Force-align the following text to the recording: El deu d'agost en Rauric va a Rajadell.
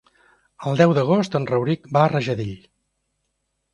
El 0.69 0.77
deu 0.79 0.93
d'agost 0.99 1.37
en 1.41 1.45
Rauric 1.51 1.87
va 1.99 2.03
a 2.07 2.11
Rajadell. 2.17 2.57